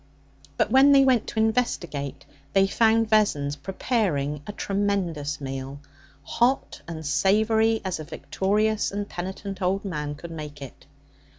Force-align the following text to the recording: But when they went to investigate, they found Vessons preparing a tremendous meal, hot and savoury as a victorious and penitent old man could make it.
But 0.57 0.71
when 0.71 0.93
they 0.93 1.05
went 1.05 1.27
to 1.27 1.39
investigate, 1.39 2.25
they 2.53 2.65
found 2.65 3.07
Vessons 3.07 3.55
preparing 3.55 4.41
a 4.47 4.51
tremendous 4.51 5.39
meal, 5.39 5.79
hot 6.23 6.81
and 6.87 7.05
savoury 7.05 7.81
as 7.85 7.99
a 7.99 8.03
victorious 8.03 8.91
and 8.91 9.07
penitent 9.07 9.61
old 9.61 9.85
man 9.85 10.15
could 10.15 10.31
make 10.31 10.59
it. 10.59 10.87